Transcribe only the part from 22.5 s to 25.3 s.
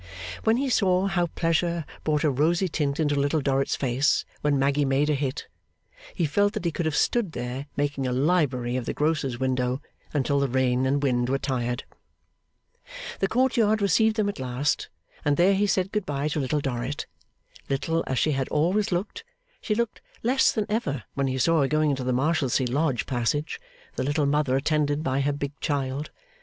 lodge passage, the little mother attended by